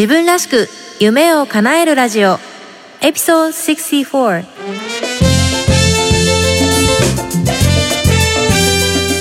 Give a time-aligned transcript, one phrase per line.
[0.00, 0.66] 自分らしく
[0.98, 2.38] 夢を叶えるラジオ。
[3.02, 4.44] エピソード64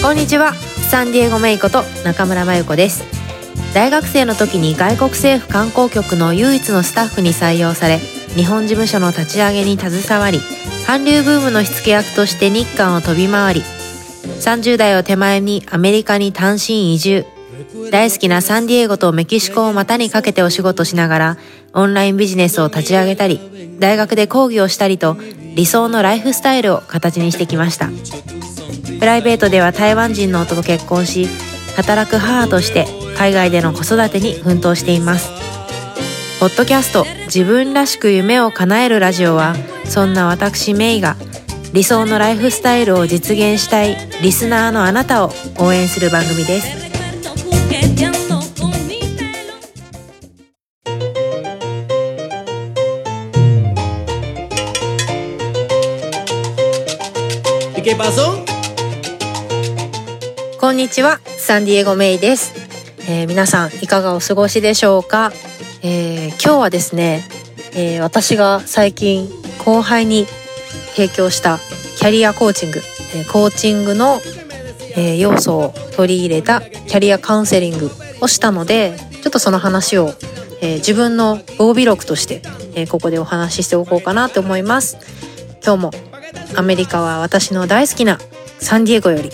[0.02, 0.54] こんにちは。
[0.90, 3.04] サンディエゴメイコと中村真由子です。
[3.74, 10.40] 大学生の時に外国政府観光局の唯一のスタッフに採用され日本事務所の立ち上げに携わり
[10.88, 13.62] 韓流ブームの火付け役として日韓を飛び回り
[14.40, 17.39] 30代を手前にアメリカに単身移住。
[17.92, 21.38] 大好きなサンディエゴとメキシコを股にかけてお仕事しながら
[21.74, 25.18] オンラインビジネスを立ち上げたり大学で講義をしたりと
[25.56, 27.90] 理想のライフスタイルを形にしてきました。
[29.00, 31.28] プライベートでは台湾人の夫と結婚し
[31.76, 32.86] 働く母として
[33.18, 35.30] 海外での子育てに奮闘しています。
[36.40, 41.16] ポッドキャスト自分らしく夢を叶えるラジオはそんな私メイが
[41.74, 46.89] 理想のライフスタイルを実現したいリスナーのあなたを応援する番組です。
[60.58, 62.54] こんにちはサンディエゴメイです、
[63.12, 65.34] えー、皆さんいかがお過ごしでしょうか、
[65.84, 67.28] えー、今日はですね、
[67.74, 69.28] えー、私が最近
[69.66, 70.28] 後輩に
[70.96, 71.60] 提供した
[71.98, 72.80] キャリアコーチング、
[73.16, 74.22] えコーチングの、
[74.96, 80.14] え要素を取り入れたキャリアカウンセリングをしたのでちょっとその話を、
[80.62, 82.42] え自分の防備録として、
[82.76, 84.98] えここでお話ししておこうかなと思います。
[85.62, 86.09] 今日も
[86.60, 88.20] アメリカは私の大好きな
[88.60, 89.30] サンディエゴより、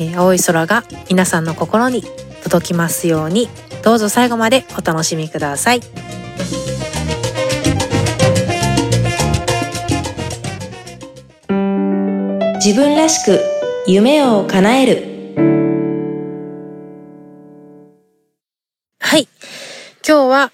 [0.00, 2.02] え青い空が皆さんの心に
[2.42, 3.50] 届きますように。
[3.82, 5.80] どうぞ最後までお楽しみください。
[12.64, 13.38] 自分らしく
[13.86, 14.96] 夢を叶える。
[19.00, 19.28] はい。
[20.02, 20.52] 今日は、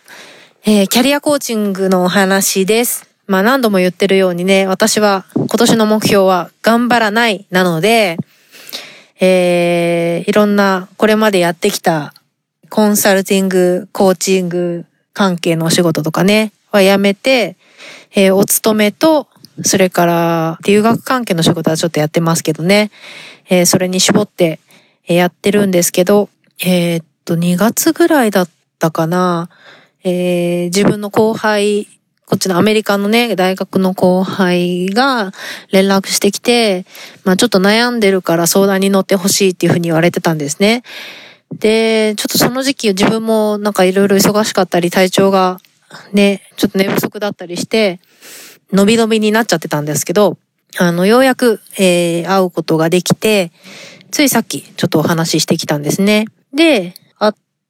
[0.64, 3.09] えー、キャリアコーチングのお話です。
[3.30, 8.18] まあ何度も言ってるようにね私は今年の目標は頑張らないなので
[9.22, 12.14] えー、いろんなこれまでやってきた
[12.70, 17.56] コンサルティング、コーチング関係のお仕事とかね、はやめて、
[18.14, 19.28] えー、お勤めと
[19.62, 22.90] それから留学関係の仕事はちょっとやってますけどね。
[23.50, 24.58] えー、それに絞って
[25.04, 26.30] やってるんですけど、
[26.64, 29.50] えー、っと、2月ぐらいだったかな。
[30.02, 31.88] えー、自分の後輩、
[32.30, 35.32] こっちのアメリカのね、大学の後輩が
[35.72, 36.86] 連絡してきて、
[37.24, 40.84] まあちょっと悩んでるから相談に乗ってほしいっていうふうに言われてたんですね。
[41.52, 45.58] で、ちょっとその時期自分もなんかいろいろ忙しかったり、体調が
[46.12, 47.98] ね、ちょっと寝不足だったりして、
[48.72, 50.38] 伸び伸びになっちゃってたんですけど、
[50.78, 53.50] あの、ようやく、えー、会うことができて、
[54.12, 56.26] ついさっきちょっとお話ししてきたんですね。
[56.54, 56.94] で、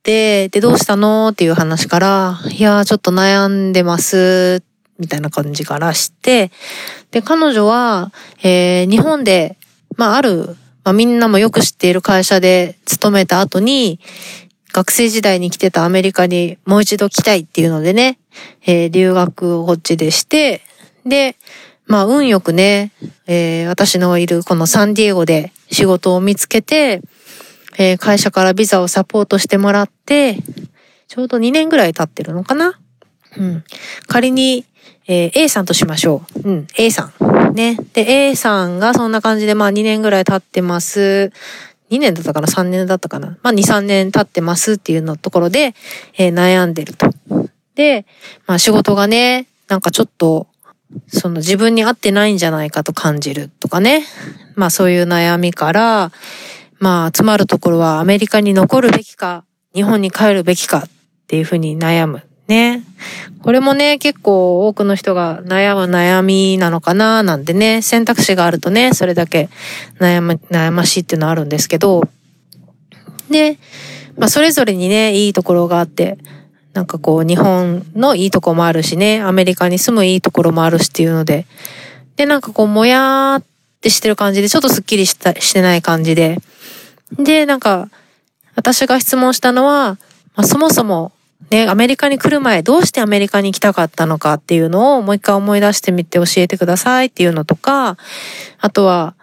[0.02, 1.28] で、どうしたの？
[1.32, 4.62] っていう話から、いやー、ちょっと悩んでます、
[4.98, 6.50] みたいな感じからして、
[7.10, 8.12] で、彼女は、
[8.42, 9.56] えー、日本で、
[9.96, 14.00] まあ、ある、まあ、みんなもよく知っている会社で勤めた後に、
[14.72, 18.18] 学生時代に来てたアメリカにもう一度来たいっていうのでね、
[18.64, 20.62] えー、留学をこっちでして、
[21.04, 21.36] で、
[21.86, 22.92] まあ運よくね、
[23.26, 27.02] えー、私のいるこのサンディエゴで仕事を見つけて、
[27.78, 30.38] えー、会社からビザをサポートしてもらって、
[31.08, 32.78] ちょうど2年ぐらい経ってるのかな？
[33.36, 33.64] うん。
[34.06, 34.64] 仮に、
[35.06, 36.48] えー、A さんとしましょう。
[36.48, 37.54] うん、A さん。
[37.54, 37.76] ね。
[37.94, 41.32] で、A さんがそんな感じで、まあ2年ぐらい経ってます。
[41.90, 43.38] 2年だったかな ?3 年だったかな？
[43.42, 45.74] まあ2、3年経ってますっていうのところで、
[46.16, 47.10] えー、悩んでると。
[47.74, 48.06] で、
[48.46, 50.46] まあ仕事がね、なんかちょっと
[51.08, 54.04] その自分に合ってないんじゃないかと感じるとかね。
[54.54, 56.12] まあそういう悩みから、
[56.80, 60.90] まあ集まるところはアメリカに残るべきか、日本に帰るべきかっ
[61.28, 62.22] ていうふうに悩む。
[62.48, 62.82] ね。
[63.42, 69.50] これもね、結構多くの人が悩む悩みなのかななんてね、選択肢があるとね、それだけ
[69.98, 72.02] 悩ま、悩ましいっていうのはあるんですけど、
[73.30, 73.58] で、
[74.16, 76.18] まあそれぞれにね、いいところがあって、
[76.72, 81.46] なんかこう日本のいいとこもあるしね、アメリカに住むいいところもあるしっていうので、
[82.16, 83.44] で、なんかこうもやーっ
[83.80, 86.38] てしてる感じで、ちょっとスッキリしたしてない感じで、
[87.18, 87.88] で、なんか、
[88.54, 89.98] 私が質問したのは、
[90.36, 91.12] まあ、そもそも
[91.50, 97.96] ね、アメリカに来る前、どうしてアメリカに来たかったのかっていうのをもう一回思い出してみて教えてくださいっていうのとか、
[98.60, 99.14] あとは、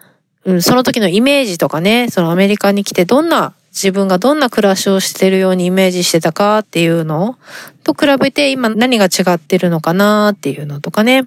[0.44, 7.38] うん、その時のイメージとかね、そのアメリカに来てどんな自分がどんな暮らしをしてるようにイメージしてたかっていうの
[7.82, 11.26] と比べて今何が違ってるのかなっていうのとかね。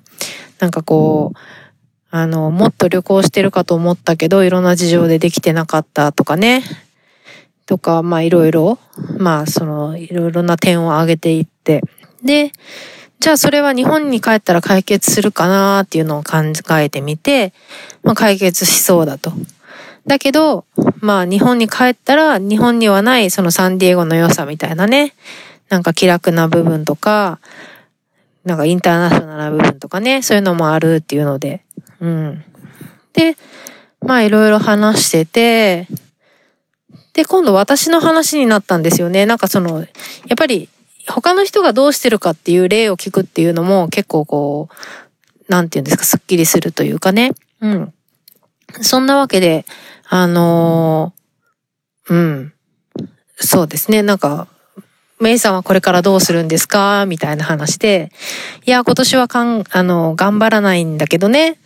[0.60, 1.38] なんかこう、
[2.12, 6.62] あの、もっと旅行してるかと思ったけど、いろんな事情でできてなかったとかね。
[7.66, 8.80] とか、まあいろいろ、
[9.18, 11.81] まあその、いろいろな点を挙げていって。
[12.22, 12.52] で、
[13.22, 16.38] じゃあそれは日本に帰ったら解決するかなっていうのを考
[16.78, 17.54] えてみて、
[18.04, 19.31] まあ解決しそうだと。
[20.06, 20.66] だけど、
[21.00, 25.14] まあ日本に帰ったら日本にはないそのサンディエゴの良さみたいなね、
[25.69, 27.40] なんか気楽な部分とか、
[28.44, 31.64] なんかインターナショナルな部分とかね、そういうのもあるっていうので、
[32.01, 32.44] うん。
[33.13, 33.38] で、
[34.01, 35.88] まあいろいろ話してて、
[37.13, 39.25] で、今度私の話になったんですよね。
[39.25, 39.88] なんかその、やっ
[40.38, 40.69] ぱり
[41.07, 47.33] 他の人がどうしてるかっていう例を聞くっていうのも結構こう、なんて言うんですか、スッキリするというかね。
[47.62, 47.94] うん。
[48.81, 49.65] そんなわけで、
[50.07, 52.54] あのー、うん。
[53.36, 54.01] そうですね。
[54.01, 54.47] なんか、
[55.21, 57.06] メイさんはこれからどうするんですか？
[57.06, 58.12] みたいな話で、
[58.65, 61.59] いや、今年はかん、あの、頑張らないんだけどね。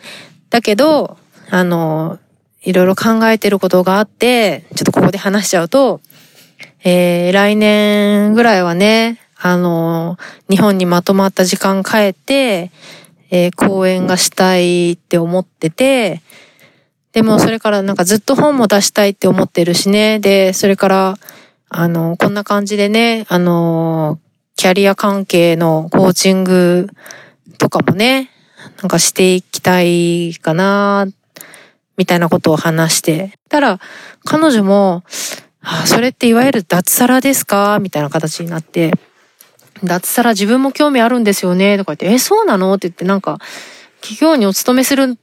[0.50, 1.18] だけど、
[1.50, 2.20] あの、
[2.64, 6.02] いろいろ考えてることがあって、ちょっとここで話しちゃうと、
[6.84, 10.18] えー、来年ぐらいはね、あの、
[10.50, 12.72] 日本にまとまった時間帰って、
[13.32, 16.22] えー、講演がしたいって思ってて、
[17.14, 20.20] でもそれからなんかずっと本も出したいって思ってるしね。
[20.20, 21.18] で、それから、
[21.78, 24.18] あの、こんな感じでね、あの、
[24.56, 26.88] キャリア関係のコーチング
[27.58, 28.32] とかもね、
[28.82, 31.06] なんかしていきたいかな、
[31.98, 33.34] みたいなことを話して。
[33.50, 33.82] たら、
[34.24, 35.04] 彼女も、
[35.60, 37.80] あ、それっていわゆる脱サラですか？
[37.82, 38.94] みたいな形になって、
[39.84, 41.78] 脱サラ自分も興味あるんですよね？
[41.78, 42.74] とか言って、え、そうなの？
[42.74, 43.40] って言ってなんか、
[44.00, 45.18] 企業にお勤めする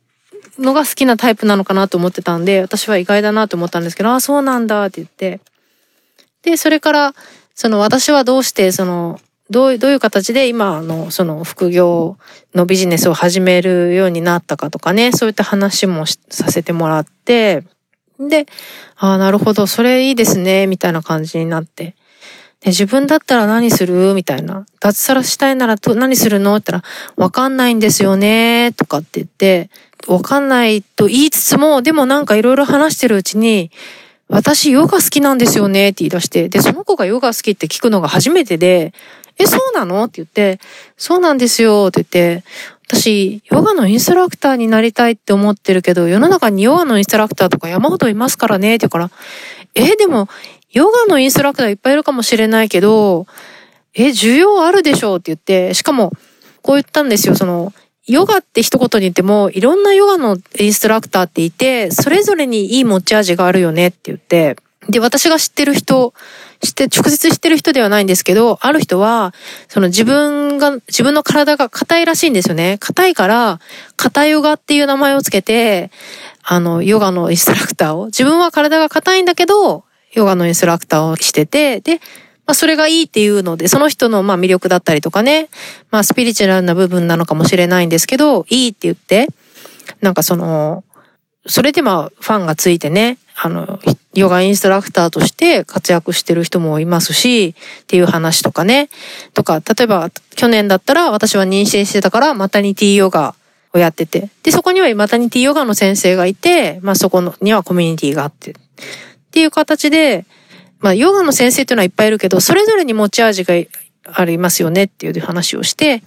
[0.59, 5.41] のが好きなタイプなのかなと思ってたんで、私は意外だなと思ったんですけど、ああ、そうなんだって言って。
[6.43, 7.15] で、それから、
[7.55, 12.17] その私はどうして、その、どうどういう形で今のその副業
[12.55, 17.63] のビジネスを始めるようになったかとかね、そういった話もさせてもらって、
[18.19, 18.47] で、
[18.97, 21.97] ああ、なるほど、それいいですね、みたいな感じになって。
[22.61, 24.15] で、自分だったら何する？
[24.15, 24.65] みたいな。
[24.81, 26.57] 脱サラしたいなら何するの？
[26.57, 29.69] って言ったら、わかんないんですよね、とかって言って、
[30.07, 33.71] わかんないと言いつつも、でもなんかいろいろ話してるうちに、
[34.33, 38.95] 私ヨガ好きなんですよねって言い出して、で、その子がヨガ好きって聞くのが初めてで、
[39.39, 40.05] え、そうなの？
[40.05, 40.59] って言って、
[40.97, 42.45] そうなんですよって言って、
[42.87, 49.11] 私、ヨガのインストラクターになりたいって思ってるけど、世の中にヨガのインストラクターとか山ほどいますからねって言うから、
[49.75, 50.29] え、でも、
[50.71, 53.27] ヨガのインストラクターいっぱいいるかもしれないけど、
[53.95, 55.17] え、需要あるでしょ？
[55.17, 56.13] うって言って、しかも、
[56.63, 57.73] こう言ったんですよ、その、
[58.07, 64.57] ヨガって一言に言っても、いろんなヨガのインストラクターっていて、それぞれにいい持ち味があるよねって言って、
[64.89, 66.13] で、私が知ってる人、
[66.61, 69.33] 知って、直接知ってる人ではないんですけど、ある人は、
[69.69, 72.79] その自分が、自分の体が硬いらしいんですよね。
[72.81, 73.61] 硬いから、
[73.97, 75.93] 硬ヨガっていう名前をつけて、
[76.43, 78.07] あの、ヨガのインストラクターを。
[78.07, 82.01] 自分は体が硬いんだけど、ヨガのインストラクターをしてて、で、
[82.47, 85.49] まあそれがいいっていうので、その人のまあ魅力だったりとかね、
[85.91, 89.29] まあスピリチュアルな部分なのかもしれないんですけど、いいって言って、
[90.01, 90.85] なんかその、
[91.47, 93.81] それでまあファンがついてね、あの、
[94.15, 98.89] ヨガインストラクターとして活躍してる人もいますし、っていう話とかね。
[99.35, 103.35] とか、例えば去年だったら私は妊娠してたからマタニティヨガ
[103.73, 104.29] をやってて。
[104.43, 108.53] で、そこにはマタニティヨガの先生がいて、まあそこにはコミュニティがあって。
[108.53, 108.55] っ
[109.33, 110.27] ていう形で、
[110.83, 113.55] まあ、ヨガの先生っていうのはいっぱいいるけど、それぞれに持ち味が
[114.05, 116.03] ありますよねっていう話をして、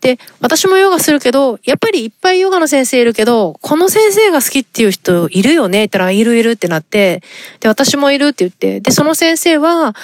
[0.00, 7.22] で、私もヨガするけど、やっぱりいっぱいヨガの先生いるけど、この先生が好きっていう人いるよねって言ったら、いるいるってなって、
[7.60, 9.94] で、私もいるって言って、で、その先生は、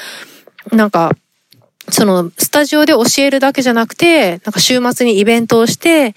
[0.70, 1.10] なんか、
[1.88, 6.14] その、スタジオで教えるだけじゃなくて、なんか週末にイベントをして、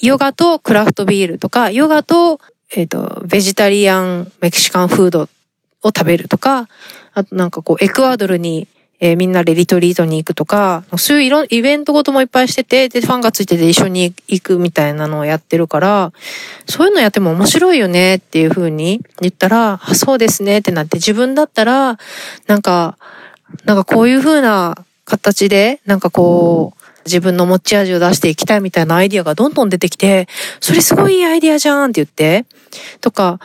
[0.00, 2.40] ヨガとクラフトビールとか、ヨガと、
[2.74, 5.28] えっ、ー、と、ベジタリアンメキシカンフード
[5.82, 6.68] を食べるとか、
[7.14, 8.68] あとなんかこう、エクアドルに、
[9.00, 16.12] えー、みんなでリトリートに行くとか、そういういろ、イベントごともいっぱいしてて、で、ファンがついてて一緒に行くみたいなのをやってるから、
[16.68, 21.98] そういうのやっても面白いよねっていう風に言ったら、あ、そうですねってなって、自分だったら、
[22.46, 22.96] なんか、
[23.64, 30.28] なんかこういう風な形で、なんかこう、自分の持ち味を出していきたいみたいなアイディアがどんどん出てきて、
[30.60, 32.46] それすごいいいアイディアじゃんって言って、
[33.00, 33.40] とか、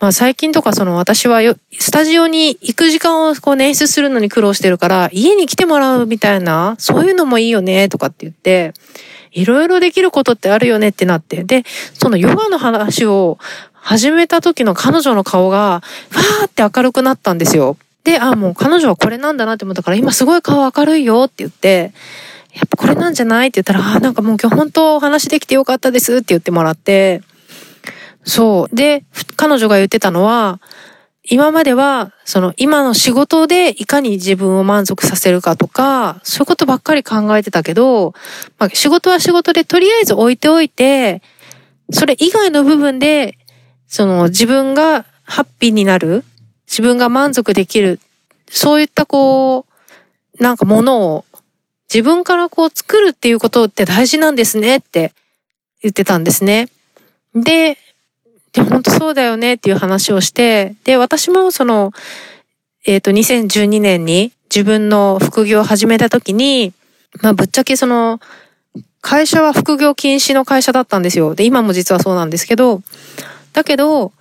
[0.00, 8.74] まあ最近とかその私はよ、スタジオに行く時間をこう捻出するのに苦労してるから、家に来てもらうみたいな、そういうのもいいよね、とかって言って、
[9.32, 11.42] いろいろできることってあるよねってなって。
[11.42, 11.64] で、
[11.94, 13.38] そのヨガの話を
[13.72, 17.76] 始めた時の彼女の顔が、わーって明るくなったんですよ。
[18.04, 21.92] で、あ、もう彼女はこれなんだなって思ったから、今すごい顔明るいよって言って、
[22.54, 27.22] やっぱこれなんじゃないって言ったら、あ、なんかもう今日本当お話できてよかったですって言ってもらって、
[28.28, 28.76] そう。
[28.76, 29.04] で、
[29.36, 30.60] 彼女が言ってたのは、
[31.30, 38.12] 今までは、その今の仕事でいかに自分を満足させるかとか、そういうことばっかり考えてたけど、
[38.58, 41.22] まあ、仕事は仕事でとりあえず置いておいて、
[41.90, 43.38] それ以外の部分で、
[43.86, 46.22] その自分がハッピーになる、
[46.66, 47.98] 自分が満足できる、
[48.50, 49.66] そういったこ
[50.38, 51.24] う、なんかものを
[51.92, 55.12] 自分からこう作るっていうことって大事なんですねって
[55.82, 56.68] 言ってたんですね。
[57.34, 57.78] で、
[58.58, 61.92] で、本当そうだよねっていう話をして、で、私もその、
[62.86, 66.72] えっ、ー、と、2012年に自分の副業を始めた時に、
[67.22, 68.20] まあ、ぶっちゃけその、
[69.00, 71.36] 会社は副業禁止の会社だったんですよ。
[71.36, 72.82] で、今も実はそうなんですけど、
[73.52, 74.12] だけど、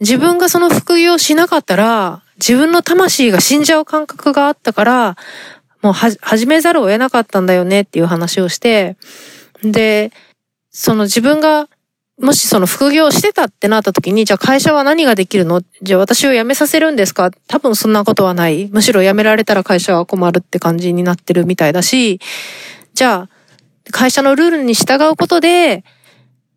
[0.00, 5.16] 自分がその副業をしなかったら、自分の魂が死んじゃう感覚があったから、
[5.80, 8.96] もうは、始めざるを得なかったんだよねっていう話をして、
[9.62, 10.12] で、
[10.70, 11.68] その自分が
[12.20, 15.62] もしその副業してたってなった時に、じゃあ会社は何ができるの？
[15.82, 17.30] じゃあ私を辞めさせるんですか？
[17.46, 18.68] 多分そんなことはない。
[18.72, 22.20] むしろ辞められたら会社は困るって感じになってるみたいだし、
[22.94, 25.84] じゃあ会社のルールに従うことで、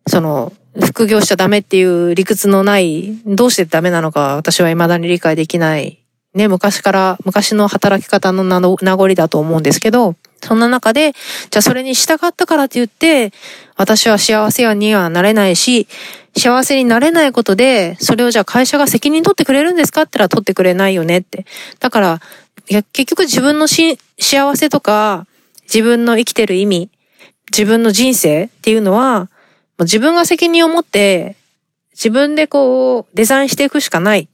[0.06, 0.52] その
[0.82, 5.98] 副業しちゃダメっていう理屈のない、どうしてダメなのか私は未だに理解できない。
[6.32, 11.12] ね、昔から、昔の働き方の名残だと思うんですけど、そんな中で、
[11.50, 13.32] じゃあそれに従ったからって言って、
[13.80, 15.88] 私は幸せにはなれないし、
[16.36, 21.46] 幸せになれないことで、それをじゃあ会社が責任取ってくれるんですかって言ったら取ってくれないよねって。
[21.78, 22.20] だから、
[22.68, 23.96] 結局自分の幸
[24.54, 25.26] せとか、
[25.62, 26.90] 自分の生きてる意味、
[27.50, 29.30] 自分の人生っていうのは、
[29.78, 31.36] 自分が責任を持って、
[31.92, 34.28] 自分でこう、デザインしていくしかない。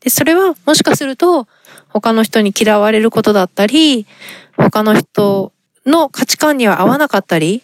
[0.00, 1.46] で、それはもしかすると、
[1.88, 4.08] 他の人に嫌われることだったり、
[4.56, 5.52] 他の人
[5.86, 7.62] の価値観には合わなかったり、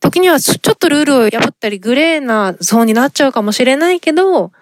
[0.00, 4.52] 時にはちょっとルールを破ったりグレーなゾーンになっちゃうかもしれないけど、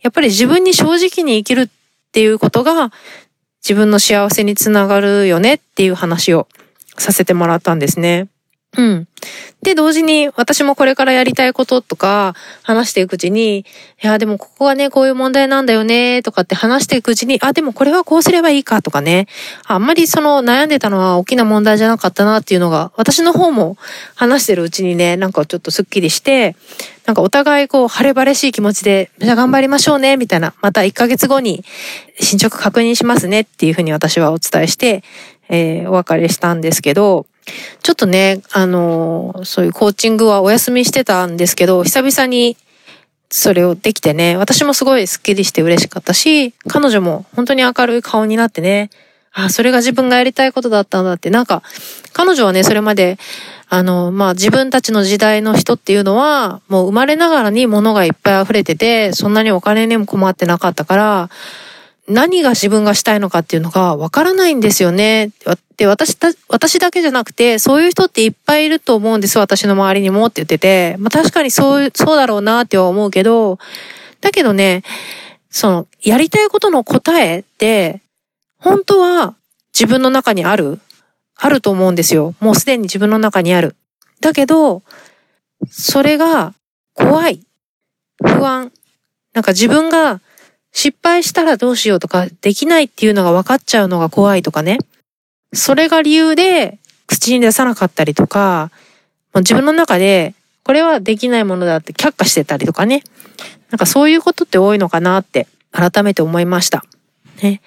[0.00, 1.68] やっぱり自分に正直に生きるっ
[2.12, 2.92] ていうことが
[3.62, 6.46] 自分の幸せにつながるよねっていう話を
[6.98, 8.28] させてもらったんですね。
[8.76, 9.08] うん。
[9.62, 13.64] で、同時に私もこれからやりたいこととか話していくうちに、い
[14.02, 19.26] や、でもここはね、こういう問題なんだよね、とかって話していくうちに、あ、でもこれはこうすればいいかとかね。
[19.64, 23.76] あんまりその悩んでたのは大きな問題じゃなかったなっていうのが、私の方も
[24.14, 26.56] 話してるうちにね、なんかちょっとスッキリして、
[27.06, 30.54] なんかお互いこう晴れ晴れしい気持ちで、じゃあ頑張りましょうね、みたいな。
[30.60, 31.64] また1ヶ月後に
[32.20, 35.02] 進捗確認しますねっていうふうに私はお伝えして、
[35.48, 37.26] えー、お別れしたんですけど、
[37.82, 42.56] ちょっとね、あの、そういうコーチングはお休みしてたんですけど、久々に
[43.30, 48.90] それをできてね、私もすごいスッキリして嬉しかったし、彼女も本当に明るい顔になってね、
[49.32, 51.62] あ、それが自分がやりたいことだったんだって、なんか、
[52.12, 53.18] 彼女はね、それまで、
[53.68, 61.30] あの、まあ、自分たちの時代の人っていうのは、もう生まれながらに物がいっぱい溢れてて、そんなにお金にも困ってなかったから、
[62.06, 65.30] 何が自分がしたいのかっていうのがわからないんですよね。
[65.76, 70.96] で、私た、私だけじゃなくて、そういう人っていっぱいいると思うんです私の周りにもって言ってて。
[70.98, 73.58] まあ確かにそう、そうだろうなって思うけど、
[74.20, 74.82] だけどね、
[75.50, 78.00] その、やりたいことの答えって、
[78.58, 79.34] 本当は
[79.72, 80.80] 自分の中にある？
[81.36, 82.34] あると思うんですよ。
[82.38, 83.76] もうすでに自分の中にある。
[84.20, 84.82] だけど、
[85.70, 86.54] それが
[86.92, 87.40] 怖い。
[88.22, 88.70] 不安。
[89.32, 90.20] なんか自分が
[90.74, 94.78] 失敗したらどうしようとか、できないっていうのが分かっちゃうのが怖いとかね。
[95.54, 98.70] それが理由で口に出さなかったりとか、
[99.36, 103.02] 自分の中でこれはできないものだって却下してたりとかね。
[103.70, 106.84] なんかそういうことって多いのかなって改めて思いました。
[107.42, 107.60] ね。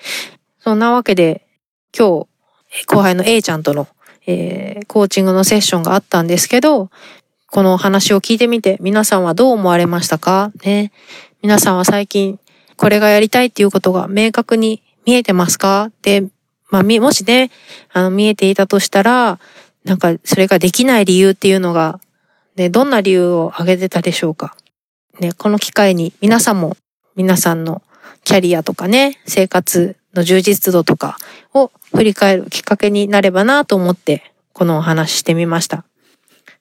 [0.59, 1.45] そんなわけで
[1.97, 2.25] 今
[2.69, 3.87] 日後輩の A ちゃんとの、
[4.25, 6.89] えー、コーチングのセッションがあったんですけど、
[7.49, 10.51] この話を聞いてみて皆さんはどう思われましたか？
[10.65, 10.91] ね。
[11.41, 12.37] 皆さんは最近
[12.77, 15.91] これがやりたいっていうことが明確に見えてますか？
[16.01, 16.27] で、
[16.69, 17.49] まあ、もしね、
[17.91, 19.39] あの、見えていたとしたら、
[19.83, 21.99] なんか、それができない理由っていうのが、
[22.55, 24.55] ね、どんな理由を挙げてたでしょうか？
[25.19, 26.75] ね、この機会に皆さんも、
[27.15, 27.81] 皆さんの
[28.23, 31.17] キャリアとかね、生活の充実度とか
[31.53, 35.85] を振り返るきっかけになればなと思って、このお話してみました。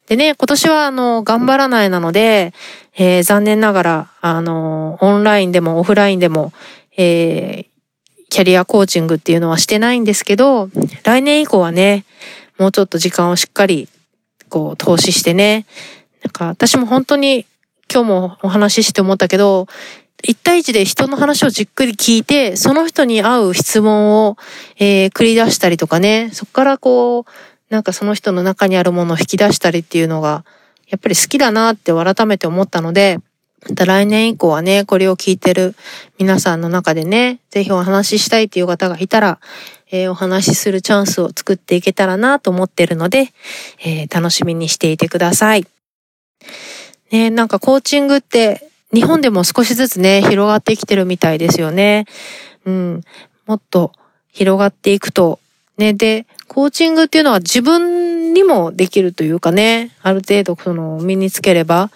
[0.06, 2.54] でね、今年はあの、頑張らないなので、
[2.96, 6.52] えー、残念ながら、あの、オンラインでもオフラインでも、
[6.96, 7.66] えー、
[8.28, 10.70] キャリアコーチングっていうのはしてないんですけど、
[11.02, 12.04] 来年以降はね、
[12.58, 13.88] もうちょっと時間をしっかり、
[14.48, 15.66] こう、投資してね、
[16.22, 17.46] なんか私も本当に
[17.92, 19.66] 今日もお話しして思ったけど、
[20.22, 24.36] 一対一で人の話をじっくり聞いて、その人に合う質問を、
[24.78, 27.30] えー、繰り出したりとかね、そこからこう、
[27.70, 30.44] なんかその人の中にあるものを引き出したりっていうのが、
[30.88, 33.18] やっぱり好きだなって改めて思ったので、
[33.68, 35.74] また来年以降はね、これを聞いてる
[36.18, 39.40] 皆さんの中でね、ぜひお話ししたいっていう方がいたら、
[39.90, 43.32] えー、お話しするチャンスを作っていけたらなと思ってるので、
[43.84, 45.66] えー、楽しみにしていてください。
[47.10, 52.06] ね、なんかコーチングって日本でも少しずつね、広がってきてるみたいですよね。
[52.64, 53.02] うん。
[53.46, 53.92] もっと
[54.32, 55.40] 広がっていくと。
[55.78, 61.90] ね、で、コーチングっていうのは自分にもできるというかね、ある程度その身につければ、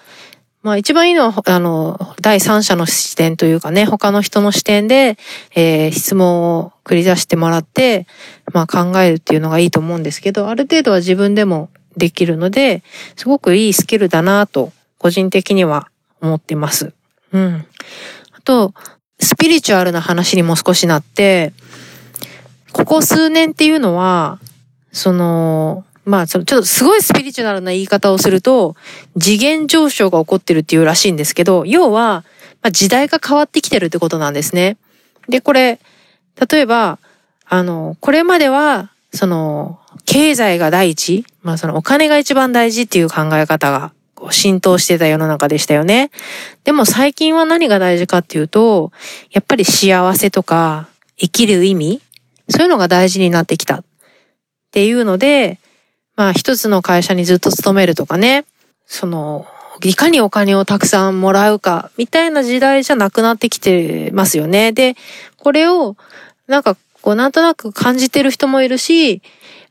[0.63, 5.17] まあ一番いいのは、あの、第三者の視点というかね、他の人の視点で、
[5.55, 8.07] えー、質問を繰り出してもらって、
[8.53, 12.83] まあ考えるっていうのがいいと思うんですけど、ある程度は自分でもできるので、
[13.17, 15.89] すごくいいスキルだなと、個人的には
[16.21, 16.93] 思ってます。
[17.33, 17.67] うん。
[18.33, 18.75] あと、
[19.19, 21.55] スピリチュアルな話にも少しなって、
[22.81, 24.39] ここ数年っていうのは、
[24.91, 28.75] その、まあ、ちょっとすごいスピリチュアルな言い方をすると、
[29.21, 32.25] 次元上昇が起こってるっていうらしいんですけど、要は、
[32.63, 34.79] まあ、時代が変わってきてるってことなんですね。
[35.29, 35.79] で、これ、
[36.51, 36.99] 例えば、
[37.45, 43.93] あの、これまでは、その、経済が第一、まあそのお金が一番大事っていう考え方が
[44.31, 46.11] 浸透してた世の中でしたよね。
[46.65, 48.91] でも最近は何が大事かっていうと、
[49.33, 52.01] やっぱり幸せとか生きる意味
[52.51, 53.85] そういうのが大事になってきたっ
[54.71, 55.59] ていうので、
[56.17, 58.45] まあ一つの会社にずっと勤めるとかね、
[58.87, 59.47] その、
[59.83, 64.73] いかにお金をたくさんもらうかみたいな時代じゃなくなってきてますよね。
[64.73, 64.95] で、
[65.39, 65.97] これを
[66.47, 69.23] なんかこうなんとなく感じてる人もいるし、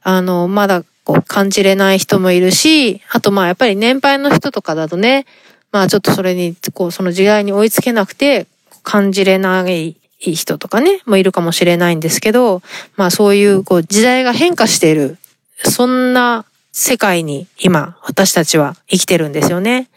[0.02, 5.26] あの、まだこう感じれない人もいるし、あとまあやっぱり年配の人とかだとね、
[5.72, 8.48] まあちょっとそれに、こうその時代に追いつけなくて
[8.84, 12.62] 感じれないい人とかね、もいるかもしれないんですけど、
[12.96, 15.18] まあそういうこう時代が変化している、
[15.64, 19.90] そんな世界に今私たちは生きてるんですよね。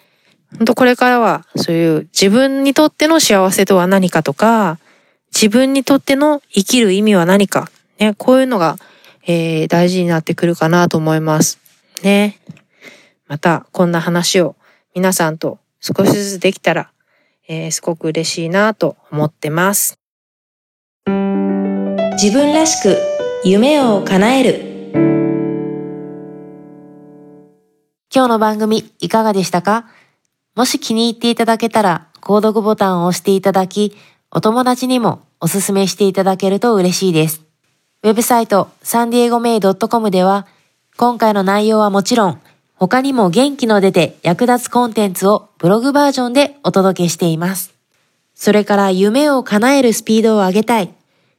[0.57, 4.79] 本当これからはそういう自分にとっての幸せとは何かとか、
[5.35, 8.79] 自分にとっての生きる意味は何か、ね、こういうのが
[9.25, 11.59] えー、大事になってくるかなと思います。
[12.03, 12.39] ね。
[13.27, 14.57] また、こんな話を
[14.95, 16.91] 皆さんと少しずつできたら、
[17.49, 20.02] えー、すごく嬉しいなと思ってます。
[22.15, 22.99] 自分らしく
[23.43, 24.93] 夢を叶える。
[28.15, 29.87] 今日の番組いかがでしたか？
[30.55, 33.97] もし気に入っていただけたら、購読ボタンを押していただき、
[34.31, 37.43] お友達にもおすすめしていただけると嬉しいです。
[38.03, 40.47] ウェブサイトサンディエゴメイドットコムでは、
[40.99, 42.41] 今回の内容はもちろん、
[42.75, 47.73] 他にも元気の出て役立つコンテンツをブログバージョンでお届けしています。
[48.35, 50.93] それから夢を叶えるスピードを上げたい。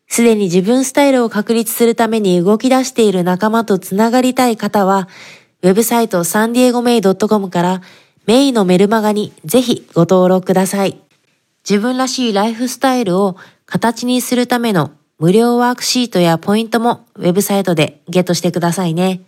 [0.08, 5.08] すでに自分スタイルを確立するために動き出している仲間とつながりたい方は、
[5.63, 7.82] ウェブサイトサンディエゴメイドットコムから
[8.26, 11.00] メイのメルマガにぜひご登録ください。
[11.68, 19.22] 自分らしいライフスタイルを形にするための無料ワークシートやポイントもウェブサイトでゲットしてくださいね。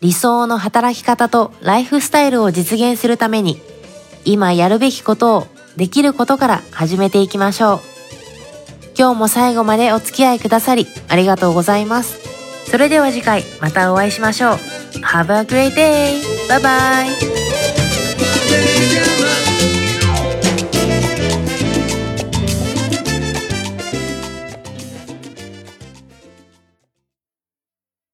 [0.00, 3.60] 理想の働き方とライフスタイルを実現するために、
[4.24, 7.93] 今やるべきことをできることから始めていきましょう。
[8.96, 12.18] 今日も最後までお付き合いくださりありがとうございます。
[12.70, 14.54] それでは次回またお会いしましょう。
[15.02, 16.22] Have a great day!
[16.48, 17.63] Bye bye!